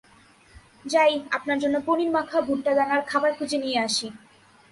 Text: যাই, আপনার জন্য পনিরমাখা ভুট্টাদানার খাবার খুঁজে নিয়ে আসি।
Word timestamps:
যাই, 0.85 1.13
আপনার 1.31 1.57
জন্য 1.59 1.75
পনিরমাখা 1.85 2.39
ভুট্টাদানার 2.41 3.01
খাবার 3.07 3.31
খুঁজে 3.37 3.57
নিয়ে 3.57 3.79
আসি। 3.79 4.07